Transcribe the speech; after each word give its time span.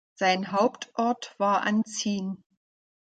Sein 0.15 0.51
Hauptort 0.51 1.35
war 1.37 1.61
Anzin. 1.61 2.43